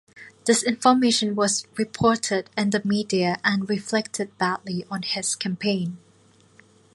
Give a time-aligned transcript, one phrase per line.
[0.45, 5.99] This information was reported in the media and reflected badly on his campaign.